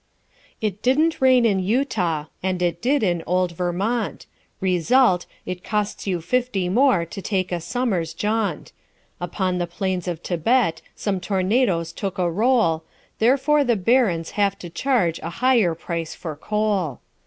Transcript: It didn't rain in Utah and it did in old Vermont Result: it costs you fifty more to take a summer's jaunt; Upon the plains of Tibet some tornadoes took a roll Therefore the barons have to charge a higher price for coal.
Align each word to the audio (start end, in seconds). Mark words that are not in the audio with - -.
It 0.61 0.81
didn't 0.81 1.21
rain 1.21 1.45
in 1.45 1.59
Utah 1.59 2.25
and 2.41 2.59
it 2.63 2.81
did 2.81 3.03
in 3.03 3.21
old 3.27 3.51
Vermont 3.51 4.25
Result: 4.59 5.27
it 5.45 5.63
costs 5.63 6.07
you 6.07 6.21
fifty 6.21 6.69
more 6.69 7.05
to 7.05 7.21
take 7.21 7.51
a 7.51 7.61
summer's 7.61 8.15
jaunt; 8.15 8.71
Upon 9.19 9.59
the 9.59 9.67
plains 9.67 10.07
of 10.07 10.23
Tibet 10.23 10.81
some 10.95 11.19
tornadoes 11.19 11.93
took 11.93 12.17
a 12.17 12.31
roll 12.31 12.83
Therefore 13.19 13.63
the 13.63 13.75
barons 13.75 14.31
have 14.31 14.57
to 14.57 14.71
charge 14.71 15.19
a 15.19 15.29
higher 15.37 15.75
price 15.75 16.15
for 16.15 16.35
coal. 16.35 17.01